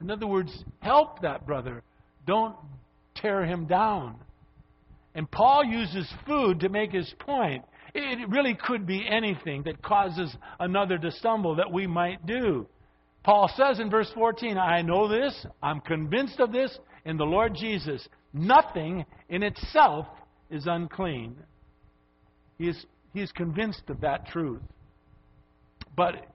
[0.00, 1.82] In other words, help that brother.
[2.26, 2.56] Don't
[3.14, 4.16] tear him down.
[5.14, 7.64] And Paul uses food to make his point.
[7.94, 12.66] It really could be anything that causes another to stumble that we might do.
[13.24, 17.54] Paul says in verse 14, I know this, I'm convinced of this in the Lord
[17.54, 18.06] Jesus.
[18.34, 20.06] Nothing in itself
[20.50, 21.36] is unclean.
[22.58, 24.60] He is, he is convinced of that truth.
[25.96, 26.26] But,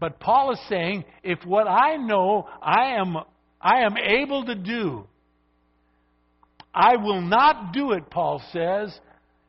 [0.00, 3.16] but Paul is saying, if what I know I am,
[3.60, 5.06] I am able to do,
[6.74, 8.98] I will not do it, Paul says,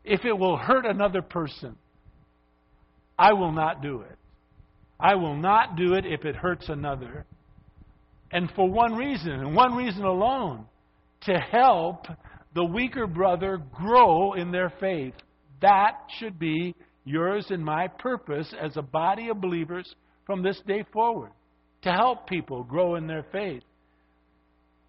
[0.04, 1.76] if it will hurt another person.
[3.18, 4.18] I will not do it.
[5.00, 7.26] I will not do it if it hurts another.
[8.32, 10.66] And for one reason, and one reason alone
[11.22, 12.08] to help
[12.56, 15.14] the weaker brother grow in their faith.
[15.62, 16.76] That should be
[17.06, 19.94] yours and my purpose as a body of believers
[20.26, 21.32] from this day forward
[21.84, 23.64] to help people grow in their faith.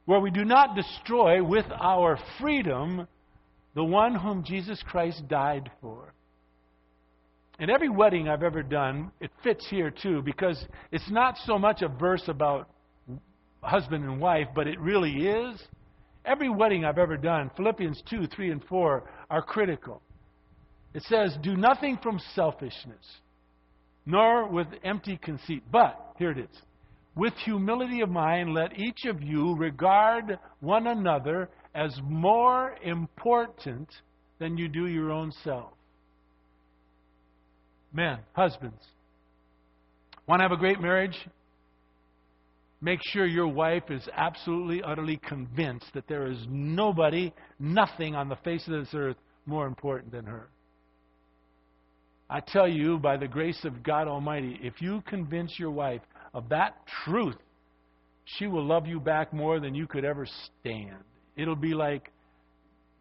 [0.05, 3.09] Where we do not destroy with our freedom
[3.75, 6.14] the one whom Jesus Christ died for.
[7.61, 11.83] In every wedding I've ever done, it fits here too, because it's not so much
[11.83, 12.69] a verse about
[13.63, 15.63] husband and wife, but it really is.
[16.25, 20.03] Every wedding I've ever done, Philippians 2, 3, and 4 are critical.
[20.95, 23.05] It says, Do nothing from selfishness,
[24.05, 26.63] nor with empty conceit, but, here it is,
[27.15, 33.89] with humility of mind, let each of you regard one another as more important
[34.39, 35.73] than you do your own self.
[37.95, 38.83] Men, husbands,
[40.27, 41.17] want to have a great marriage?
[42.81, 48.37] Make sure your wife is absolutely, utterly convinced that there is nobody, nothing on the
[48.37, 50.49] face of this earth more important than her.
[52.29, 56.03] I tell you, by the grace of God Almighty, if you convince your wife
[56.35, 57.37] of that truth,
[58.25, 60.27] she will love you back more than you could ever
[60.61, 60.97] stand.
[61.37, 62.11] It'll be like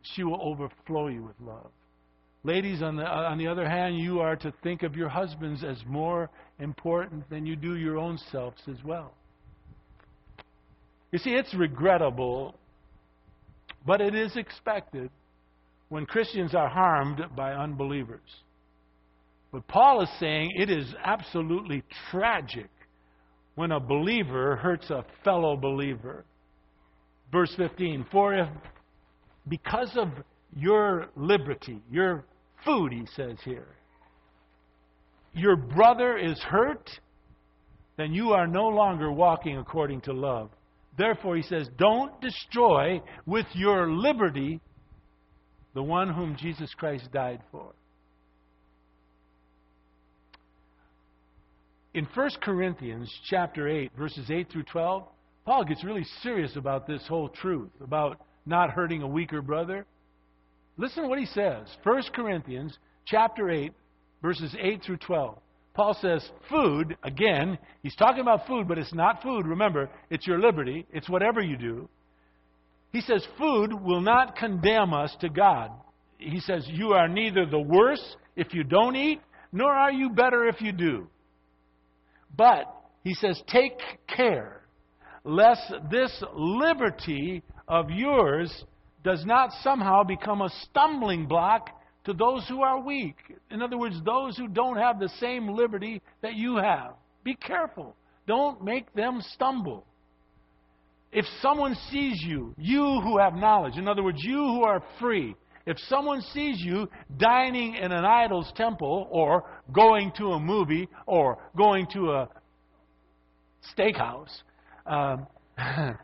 [0.01, 1.71] she will overflow you with love.
[2.45, 5.77] Ladies, on the, on the other hand, you are to think of your husbands as
[5.85, 6.29] more
[6.59, 9.13] important than you do your own selves as well.
[11.13, 12.55] You see, it's regrettable,
[13.85, 15.09] but it is expected
[15.87, 18.19] when Christians are harmed by unbelievers.
[19.53, 22.69] But Paul is saying it is absolutely tragic
[23.55, 26.25] when a believer hurts a fellow believer.
[27.31, 28.49] Verse 15 For if
[29.47, 30.09] because of
[30.55, 32.25] your liberty, your
[32.65, 33.67] food, he says here,
[35.33, 36.89] your brother is hurt,
[37.97, 40.49] then you are no longer walking according to love.
[40.97, 44.61] Therefore, he says, don't destroy with your liberty
[45.73, 47.73] the one whom Jesus Christ died for.
[51.95, 55.03] In 1 Corinthians chapter 8, verses 8 through 12,
[55.45, 59.85] Paul gets really serious about this whole truth, about not hurting a weaker brother.
[60.77, 61.67] Listen to what he says.
[61.83, 63.73] 1 Corinthians chapter 8,
[64.21, 65.37] verses 8 through 12.
[65.73, 69.47] Paul says, food, again, he's talking about food, but it's not food.
[69.47, 70.85] Remember, it's your liberty.
[70.91, 71.89] It's whatever you do.
[72.91, 75.71] He says, food will not condemn us to God.
[76.19, 79.19] He says, you are neither the worse if you don't eat,
[79.51, 81.07] nor are you better if you do.
[82.35, 82.65] But,
[83.03, 84.61] he says, take care
[85.23, 88.63] lest this liberty of yours
[89.03, 91.69] does not somehow become a stumbling block
[92.05, 93.15] to those who are weak.
[93.51, 96.93] In other words, those who don't have the same liberty that you have.
[97.23, 97.95] Be careful.
[98.27, 99.85] Don't make them stumble.
[101.11, 105.35] If someone sees you, you who have knowledge, in other words, you who are free,
[105.65, 111.37] if someone sees you dining in an idol's temple or going to a movie or
[111.55, 112.29] going to a
[113.77, 114.41] steakhouse,
[114.85, 115.27] um,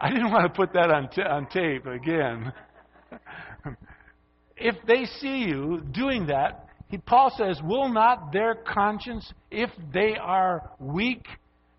[0.00, 2.52] I didn't want to put that on, t- on tape again.
[4.56, 10.16] if they see you doing that, he, Paul says, will not their conscience, if they
[10.16, 11.26] are weak,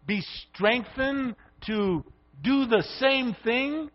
[0.05, 2.03] be strengthened to
[2.43, 3.89] do the same thing?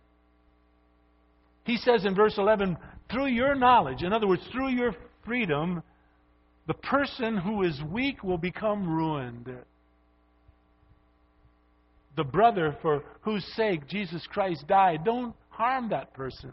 [1.65, 2.77] He says in verse 11,
[3.11, 5.83] through your knowledge, in other words, through your freedom,
[6.67, 9.49] the person who is weak will become ruined.
[12.16, 16.52] The brother for whose sake Jesus Christ died, don't harm that person.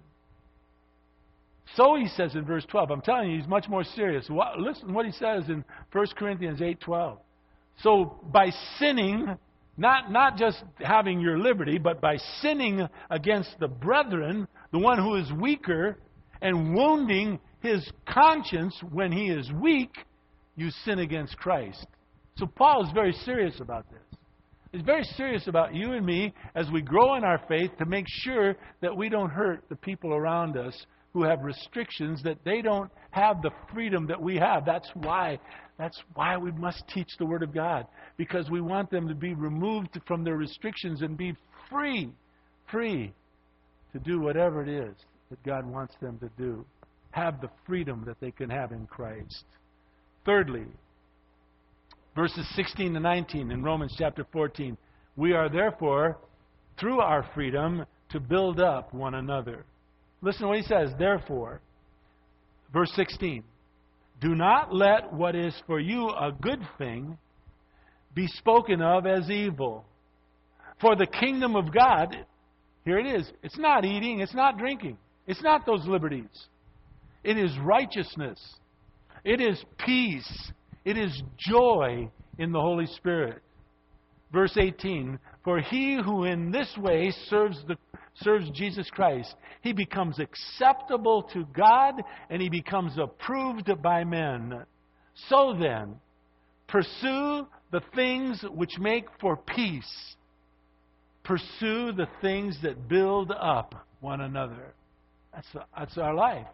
[1.76, 2.91] So he says in verse 12.
[2.91, 4.30] I'm telling you, he's much more serious.
[4.30, 7.17] What, listen what he says in 1 Corinthians 8:12.
[7.82, 9.36] So by sinning,
[9.78, 15.15] not, not just having your liberty, but by sinning against the brethren, the one who
[15.15, 15.97] is weaker,
[16.41, 19.95] and wounding his conscience when he is weak,
[20.56, 21.88] you sin against Christ.
[22.38, 24.12] So Paul is very serious about this.
[24.74, 28.08] He's very serious about you and me as we grow in our faith to make
[28.08, 30.76] sure that we don't hurt the people around us
[31.14, 34.66] who have restrictions that they don't have the freedom that we have.
[34.66, 35.40] That's why
[35.78, 37.86] that's why we must teach the word of God
[38.18, 41.36] because we want them to be removed from their restrictions and be
[41.70, 42.10] free,
[42.72, 43.14] free
[43.92, 44.96] to do whatever it is
[45.30, 46.66] that God wants them to do.
[47.12, 49.46] Have the freedom that they can have in Christ.
[50.26, 50.66] Thirdly,
[52.15, 54.78] verses 16 to 19 in Romans chapter 14.
[55.15, 56.17] We are therefore,
[56.80, 59.65] through our freedom, to build up one another.
[60.21, 60.91] Listen to what he says.
[60.97, 61.62] Therefore,
[62.71, 63.43] verse 16
[64.21, 67.17] Do not let what is for you a good thing
[68.13, 69.86] be spoken of as evil.
[70.80, 72.15] For the kingdom of God,
[72.86, 76.47] here it is, it's not eating, it's not drinking, it's not those liberties.
[77.23, 78.39] It is righteousness,
[79.23, 80.52] it is peace,
[80.86, 83.41] it is joy in the Holy Spirit.
[84.32, 87.78] Verse 18 For he who in this way serves the
[88.22, 91.96] serves Jesus Christ, he becomes acceptable to God
[92.30, 94.65] and he becomes approved by men.
[95.30, 95.96] So then,
[96.67, 100.15] pursue the things which make for peace.
[101.24, 104.74] Pursue the things that build up one another.
[105.34, 106.48] That's, that's our life.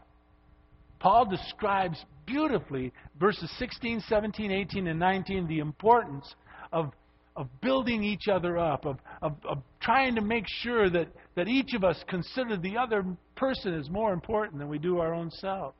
[1.00, 1.98] Paul describes
[2.30, 6.36] beautifully verses 16, 17, 18, and 19 the importance
[6.72, 6.92] of
[7.40, 11.74] of building each other up, of, of, of trying to make sure that, that each
[11.74, 13.06] of us consider the other
[13.38, 15.74] person as more important than we do our own selves.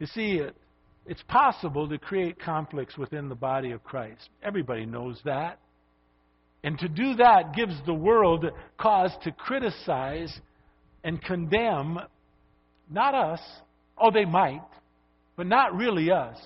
[0.00, 0.56] You see, it,
[1.06, 4.28] it's possible to create conflicts within the body of Christ.
[4.42, 5.60] Everybody knows that.
[6.64, 8.44] And to do that gives the world
[8.76, 10.36] cause to criticize
[11.04, 12.00] and condemn
[12.90, 13.40] not us.
[13.96, 14.62] Oh, they might,
[15.36, 16.38] but not really us.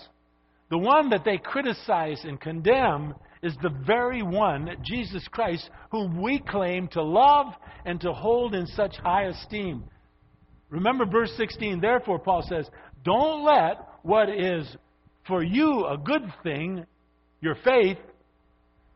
[0.71, 6.41] The one that they criticize and condemn is the very one, Jesus Christ, whom we
[6.41, 7.47] claim to love
[7.85, 9.85] and to hold in such high esteem.
[10.71, 11.81] Remember verse 16.
[11.81, 12.69] Therefore, Paul says,
[13.05, 14.67] Don't let what is
[15.27, 16.85] for you a good thing,
[17.41, 17.99] your faith,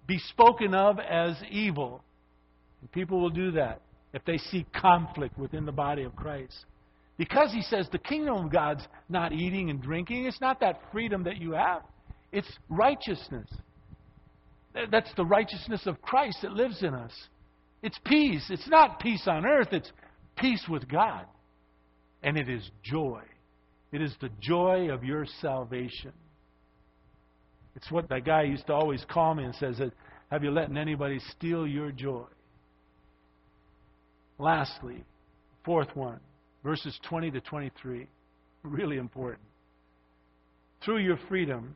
[0.06, 2.02] be spoken of as evil.
[2.80, 3.80] And people will do that
[4.12, 6.66] if they see conflict within the body of Christ.
[7.22, 11.22] Because he says the kingdom of God's not eating and drinking, it's not that freedom
[11.22, 11.82] that you have,
[12.32, 13.46] it's righteousness.
[14.90, 17.12] That's the righteousness of Christ that lives in us.
[17.80, 18.44] It's peace.
[18.50, 19.92] It's not peace on earth, it's
[20.36, 21.26] peace with God.
[22.24, 23.22] And it is joy.
[23.92, 26.10] It is the joy of your salvation.
[27.76, 29.80] It's what that guy used to always call me and says,
[30.32, 32.26] Have you let anybody steal your joy?
[34.40, 35.04] Lastly,
[35.64, 36.18] fourth one,
[36.62, 38.06] verses 20 to 23.
[38.62, 39.42] Really important.
[40.84, 41.74] Through your freedom,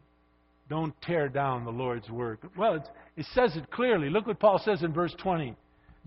[0.69, 2.41] don't tear down the Lord's work.
[2.57, 2.85] Well,
[3.17, 4.11] it says it clearly.
[4.11, 5.55] Look what Paul says in verse 20.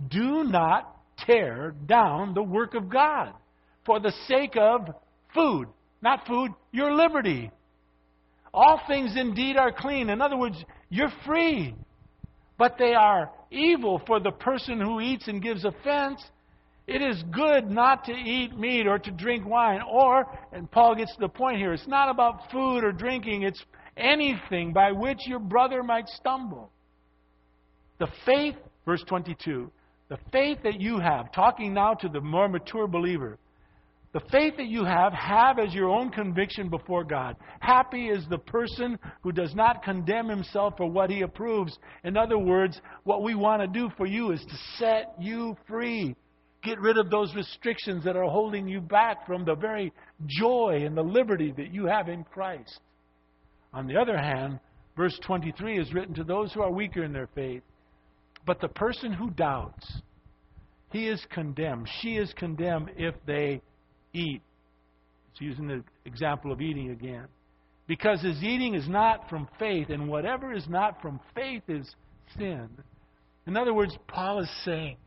[0.09, 3.33] Do not tear down the work of God
[3.85, 4.87] for the sake of
[5.33, 5.67] food.
[6.01, 7.51] Not food, your liberty.
[8.53, 10.09] All things indeed are clean.
[10.09, 10.57] In other words,
[10.89, 11.75] you're free.
[12.57, 16.21] But they are evil for the person who eats and gives offense.
[16.89, 19.81] It is good not to eat meat or to drink wine.
[19.87, 23.63] Or, and Paul gets to the point here, it's not about food or drinking, it's
[23.95, 26.71] anything by which your brother might stumble.
[27.99, 29.69] The faith, verse 22,
[30.07, 33.37] the faith that you have, talking now to the more mature believer,
[34.11, 37.35] the faith that you have, have as your own conviction before God.
[37.59, 41.77] Happy is the person who does not condemn himself for what he approves.
[42.03, 46.15] In other words, what we want to do for you is to set you free.
[46.63, 49.93] Get rid of those restrictions that are holding you back from the very
[50.25, 52.79] joy and the liberty that you have in Christ.
[53.73, 54.59] On the other hand,
[54.97, 57.63] verse 23 is written to those who are weaker in their faith.
[58.45, 60.01] But the person who doubts,
[60.91, 61.87] he is condemned.
[62.01, 63.61] She is condemned if they
[64.13, 64.41] eat.
[65.31, 67.27] It's using the example of eating again.
[67.87, 71.89] Because his eating is not from faith, and whatever is not from faith is
[72.37, 72.69] sin.
[73.47, 74.97] In other words, Paul is saying,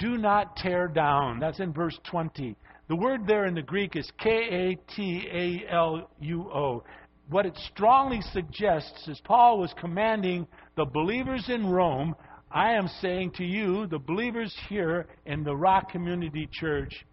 [0.00, 1.38] do not tear down.
[1.38, 2.56] That's in verse 20.
[2.88, 6.82] The word there in the Greek is K A T A L U O.
[7.28, 12.16] What it strongly suggests is Paul was commanding the believers in Rome
[12.52, 17.06] I am saying to you, the believers here in the Rock Community Church,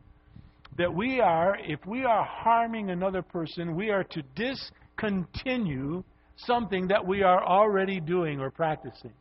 [0.80, 6.04] that we are, if we are harming another person, we are to discontinue
[6.38, 9.14] something that we are already doing or practicing.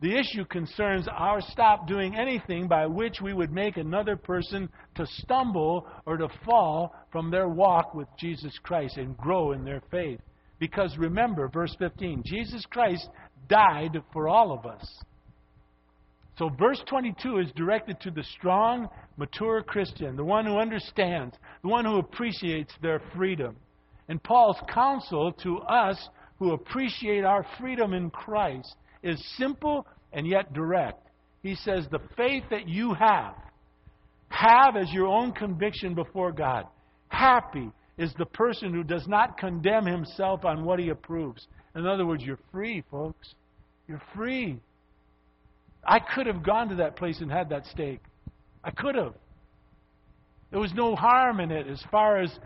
[0.00, 5.06] The issue concerns our stop doing anything by which we would make another person to
[5.06, 10.20] stumble or to fall from their walk with Jesus Christ and grow in their faith.
[10.58, 13.08] Because remember, verse 15, Jesus Christ
[13.48, 14.86] died for all of us.
[16.38, 21.68] So, verse 22 is directed to the strong, mature Christian, the one who understands, the
[21.68, 23.56] one who appreciates their freedom.
[24.08, 30.52] And Paul's counsel to us who appreciate our freedom in Christ is simple and yet
[30.52, 31.06] direct.
[31.42, 33.34] He says, The faith that you have,
[34.28, 36.66] have as your own conviction before God.
[37.08, 41.46] Happy is the person who does not condemn himself on what he approves.
[41.74, 43.34] In other words, you're free, folks.
[43.88, 44.58] You're free.
[45.84, 48.00] I could have gone to that place and had that steak.
[48.64, 49.14] I could have.
[50.50, 52.36] There was no harm in it as far as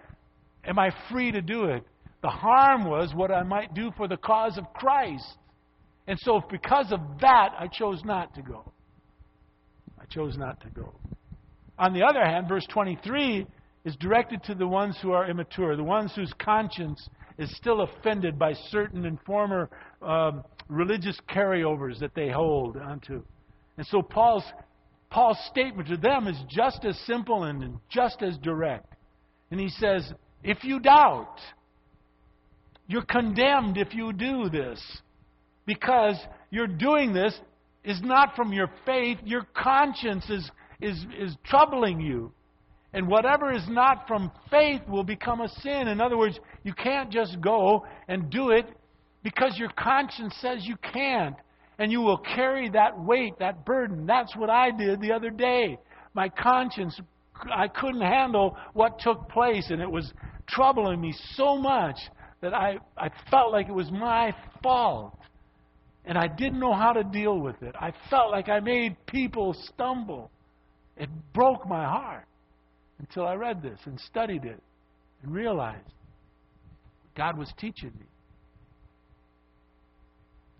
[0.64, 1.84] am I free to do it?
[2.22, 5.24] The harm was what I might do for the cause of Christ.
[6.10, 8.72] And so, because of that, I chose not to go.
[9.96, 10.92] I chose not to go.
[11.78, 13.46] On the other hand, verse 23
[13.84, 17.08] is directed to the ones who are immature, the ones whose conscience
[17.38, 19.70] is still offended by certain and former
[20.02, 23.22] um, religious carryovers that they hold onto.
[23.76, 24.44] And so Paul's,
[25.10, 28.96] Paul's statement to them is just as simple and just as direct.
[29.52, 31.38] And he says, if you doubt,
[32.88, 34.82] you're condemned if you do this.
[35.66, 36.16] Because
[36.50, 37.38] you're doing this
[37.84, 40.50] is not from your faith, your conscience is,
[40.80, 42.32] is, is troubling you.
[42.92, 45.88] And whatever is not from faith will become a sin.
[45.88, 48.66] In other words, you can't just go and do it
[49.22, 51.36] because your conscience says you can't.
[51.78, 54.06] And you will carry that weight, that burden.
[54.06, 55.78] That's what I did the other day.
[56.12, 57.00] My conscience,
[57.50, 60.12] I couldn't handle what took place, and it was
[60.46, 61.96] troubling me so much
[62.42, 65.16] that I, I felt like it was my fault.
[66.10, 67.76] And I didn't know how to deal with it.
[67.80, 70.32] I felt like I made people stumble.
[70.96, 72.26] It broke my heart
[72.98, 74.60] until I read this and studied it
[75.22, 75.86] and realized
[77.16, 78.06] God was teaching me.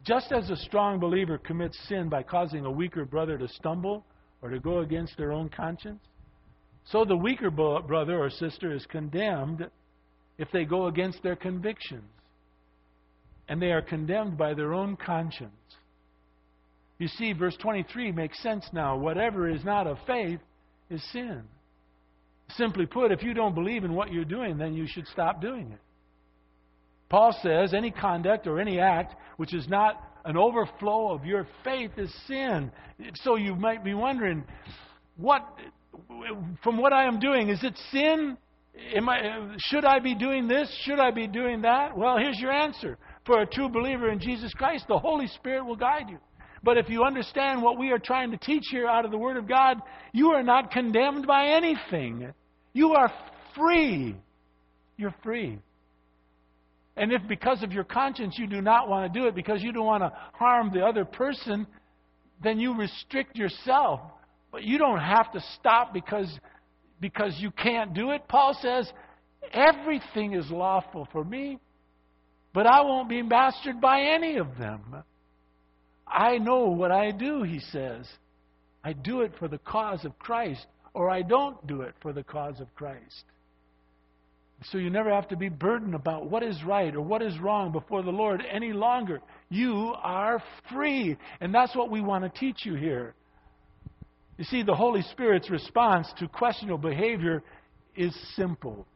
[0.04, 4.04] Just as a strong believer commits sin by causing a weaker brother to stumble
[4.42, 6.00] or to go against their own conscience,
[6.84, 9.68] So the weaker brother or sister is condemned
[10.38, 12.08] if they go against their convictions.
[13.50, 15.50] And they are condemned by their own conscience.
[16.98, 18.96] You see, verse 23 makes sense now.
[18.96, 20.40] Whatever is not of faith
[20.88, 21.42] is sin.
[22.56, 25.72] Simply put, if you don't believe in what you're doing, then you should stop doing
[25.72, 25.80] it.
[27.08, 31.90] Paul says any conduct or any act which is not an overflow of your faith
[31.96, 32.70] is sin.
[33.16, 34.44] So you might be wondering,
[35.16, 35.42] what
[36.62, 38.36] from what I am doing, is it sin?
[38.94, 40.72] Am I, should I be doing this?
[40.84, 41.96] Should I be doing that?
[41.96, 42.96] Well, here's your answer.
[43.26, 46.18] For a true believer in Jesus Christ, the Holy Spirit will guide you.
[46.62, 49.36] But if you understand what we are trying to teach here out of the Word
[49.36, 49.78] of God,
[50.12, 52.32] you are not condemned by anything.
[52.72, 53.12] You are
[53.56, 54.16] free.
[54.96, 55.58] You're free.
[56.96, 59.72] And if because of your conscience you do not want to do it because you
[59.72, 61.66] don't want to harm the other person,
[62.42, 64.00] then you restrict yourself.
[64.52, 66.30] But you don't have to stop because,
[67.00, 68.28] because you can't do it.
[68.28, 68.90] Paul says,
[69.52, 71.58] everything is lawful for me,
[72.52, 75.02] but I won't be mastered by any of them.
[76.06, 78.06] I know what I do, he says.
[78.82, 82.24] I do it for the cause of Christ, or I don't do it for the
[82.24, 83.24] cause of Christ.
[84.64, 87.72] So you never have to be burdened about what is right or what is wrong
[87.72, 89.20] before the Lord any longer.
[89.48, 91.16] You are free.
[91.40, 93.14] And that's what we want to teach you here.
[94.36, 97.42] You see, the Holy Spirit's response to questionable behavior
[97.96, 98.86] is simple.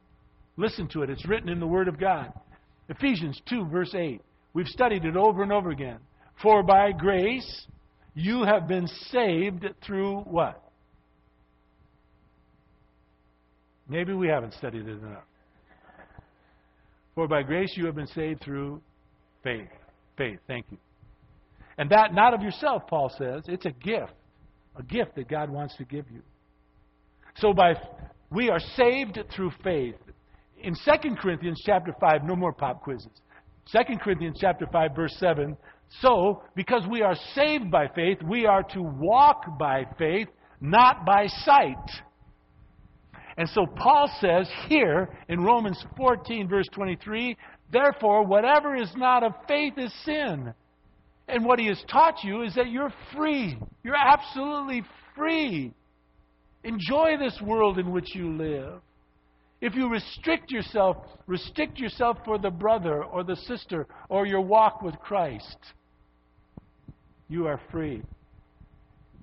[0.57, 2.33] Listen to it, it's written in the Word of God.
[2.89, 4.21] Ephesians 2, verse 8.
[4.53, 5.99] We've studied it over and over again.
[6.43, 7.67] For by grace
[8.15, 10.61] you have been saved through what?
[13.89, 15.25] Maybe we haven't studied it enough.
[17.15, 18.81] For by grace you have been saved through
[19.43, 19.69] faith.
[20.17, 20.79] Faith, thank you.
[21.77, 23.45] And that not of yourself, Paul says.
[23.47, 24.13] It's a gift.
[24.77, 26.23] A gift that God wants to give you.
[27.37, 27.75] So by
[28.31, 29.97] we are saved through faith.
[30.65, 33.21] In 2 Corinthians chapter 5, no more pop quizzes.
[33.71, 35.57] 2 Corinthians chapter 5 verse 7,
[36.01, 40.29] so because we are saved by faith, we are to walk by faith,
[40.61, 41.91] not by sight.
[43.37, 47.37] And so Paul says here in Romans 14, verse 23,
[47.71, 50.55] therefore, whatever is not of faith is sin.
[51.29, 53.59] And what he has taught you is that you're free.
[53.83, 54.83] You're absolutely
[55.15, 55.75] free.
[56.63, 58.81] Enjoy this world in which you live.
[59.65, 64.83] If you restrict yourself, restrict yourself for the brother or the sister or your walk
[64.83, 65.57] with Christ.
[67.31, 68.03] You are free.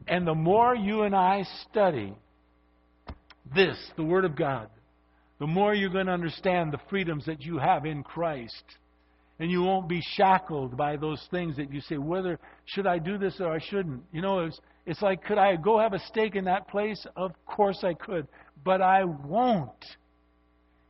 [0.07, 2.15] And the more you and I study
[3.53, 4.71] this, the Word of God,
[5.39, 8.63] the more you're going to understand the freedoms that you have in Christ.
[9.37, 13.19] And you won't be shackled by those things that you say, whether should I do
[13.19, 14.01] this or I shouldn't.
[14.11, 17.05] You know, it's, it's like, could I go have a steak in that place?
[17.15, 18.27] Of course I could.
[18.65, 19.85] But I won't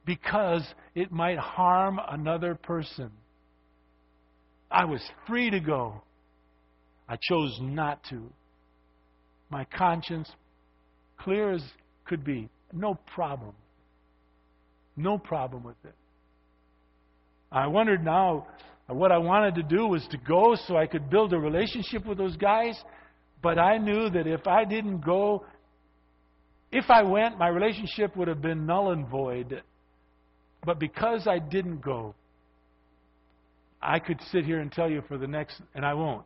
[0.06, 0.64] because
[0.96, 3.12] it might harm another person.
[4.70, 6.02] I was free to go.
[7.08, 8.22] I chose not to.
[9.50, 10.30] My conscience,
[11.20, 11.64] clear as
[12.06, 12.50] could be.
[12.74, 13.54] No problem.
[14.96, 15.96] No problem with it.
[17.52, 18.48] I wondered now,
[18.88, 22.18] what I wanted to do was to go so I could build a relationship with
[22.18, 22.78] those guys,
[23.42, 25.46] but I knew that if I didn't go,
[26.72, 29.62] if I went, my relationship would have been null and void.
[30.66, 32.16] But because I didn't go,
[33.82, 36.26] I could sit here and tell you for the next, and I won't,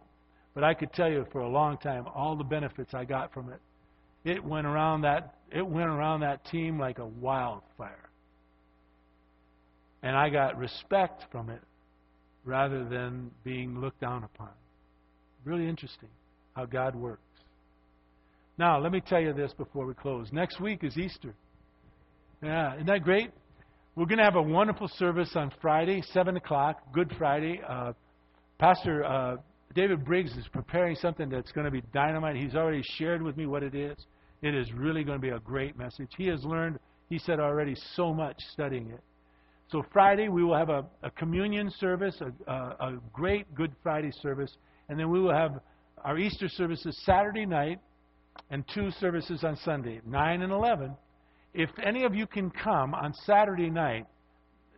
[0.54, 3.50] but I could tell you for a long time all the benefits I got from
[3.50, 3.62] it.
[4.26, 8.10] It went around that it went around that team like a wildfire.
[10.04, 11.62] And I got respect from it
[12.44, 14.50] rather than being looked down upon.
[15.46, 16.10] Really interesting
[16.56, 17.22] how God works.
[18.58, 20.28] Now, let me tell you this before we close.
[20.32, 21.34] Next week is Easter.
[22.42, 23.32] Yeah, isn't that great?
[23.98, 27.62] We're going to have a wonderful service on Friday, 7 o'clock, Good Friday.
[27.66, 27.94] Uh,
[28.60, 29.38] Pastor uh,
[29.74, 32.36] David Briggs is preparing something that's going to be dynamite.
[32.36, 33.96] He's already shared with me what it is.
[34.42, 36.10] It is really going to be a great message.
[36.18, 36.78] He has learned,
[37.08, 39.00] he said already, so much studying it.
[39.72, 44.12] So Friday, we will have a, a communion service, a, a, a great Good Friday
[44.22, 44.54] service,
[44.90, 45.62] and then we will have
[46.04, 47.80] our Easter services Saturday night
[48.50, 50.94] and two services on Sunday, 9 and 11.
[51.56, 54.06] If any of you can come on Saturday night,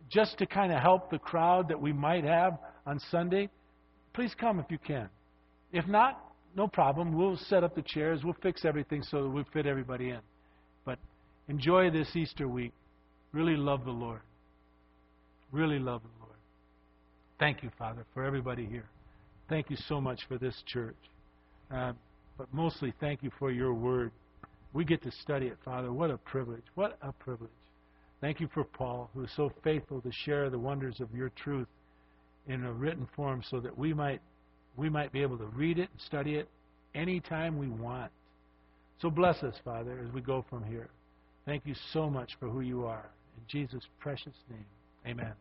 [0.08, 2.56] just to kind of help the crowd that we might have
[2.86, 3.48] on Sunday,
[4.14, 5.08] please come if you can.
[5.72, 6.24] If not,
[6.54, 7.12] no problem.
[7.12, 8.20] We'll set up the chairs.
[8.22, 10.20] We'll fix everything so that we fit everybody in.
[10.84, 11.00] But
[11.48, 12.72] enjoy this Easter week.
[13.32, 14.20] Really love the Lord.
[15.50, 16.36] Really love the Lord.
[17.40, 18.88] Thank you, Father, for everybody here.
[19.48, 20.96] Thank you so much for this church.
[21.74, 21.92] Uh,
[22.36, 24.12] but mostly, thank you for your word.
[24.72, 25.92] We get to study it, Father.
[25.92, 26.64] What a privilege.
[26.74, 27.50] What a privilege.
[28.20, 31.68] Thank you for Paul, who is so faithful to share the wonders of your truth
[32.46, 34.20] in a written form so that we might
[34.76, 36.48] we might be able to read it and study it
[36.94, 38.12] anytime we want.
[39.00, 40.88] So bless us, Father, as we go from here.
[41.46, 43.10] Thank you so much for who you are.
[43.36, 44.66] In Jesus' precious name,
[45.06, 45.32] amen.